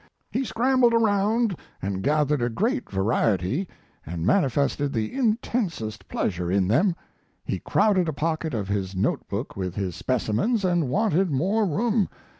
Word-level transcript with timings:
He 0.31 0.43
scrambled 0.43 0.95
around 0.95 1.55
and 1.79 2.01
gathered 2.01 2.41
a 2.41 2.49
great 2.49 2.89
variety, 2.89 3.67
and 4.03 4.25
manifested 4.25 4.93
the 4.93 5.13
intensest 5.13 6.07
pleasure 6.07 6.51
in 6.51 6.67
them. 6.67 6.95
He 7.45 7.59
crowded 7.59 8.09
a 8.09 8.13
pocket 8.13 8.55
of 8.55 8.67
his 8.67 8.95
note 8.95 9.27
book 9.29 9.55
with 9.55 9.75
his 9.75 9.95
specimens 9.95 10.65
and 10.65 10.89
wanted 10.89 11.29
more 11.29 11.67
room. 11.67 12.09